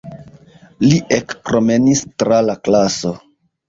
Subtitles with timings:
[0.85, 3.19] Li ekpromenis tra la klaso.